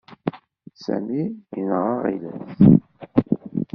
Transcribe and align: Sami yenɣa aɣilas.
Sami 0.83 1.21
yenɣa 1.55 1.83
aɣilas. 1.93 2.57